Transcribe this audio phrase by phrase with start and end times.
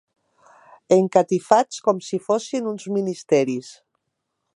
[0.95, 3.71] Encatifats com si fossin uns ministeris